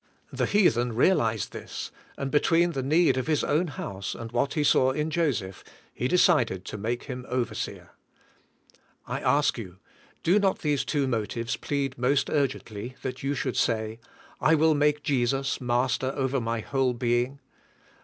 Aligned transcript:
The 0.33 0.47
heathen 0.47 0.95
realized 0.95 1.51
this, 1.53 1.91
and 2.17 2.31
between 2.31 2.71
the 2.71 2.81
need 2.81 3.17
of 3.17 3.27
his 3.27 3.43
own 3.43 3.67
house 3.67 4.15
and 4.15 4.31
what 4.31 4.55
he 4.55 4.63
saw 4.63 4.89
in 4.89 5.11
Joseph, 5.11 5.63
he 5.93 6.07
decided 6.07 6.65
to 6.65 6.77
make 6.79 7.03
him 7.03 7.23
overseer. 7.29 7.91
I 9.05 9.19
ask 9.19 9.59
you, 9.59 9.77
do 10.23 10.39
not 10.39 10.57
these 10.61 10.83
two 10.83 11.07
motives 11.07 11.55
plead 11.55 11.99
most 11.99 12.31
urgently 12.31 12.95
that 13.03 13.21
you 13.21 13.35
should 13.35 13.55
say: 13.55 13.99
"I 14.39 14.55
will 14.55 14.73
make 14.73 15.03
Jesus 15.03 15.61
master 15.61 16.11
over 16.15 16.41
my 16.41 16.61
whole 16.61 16.93
being?" 16.95 17.39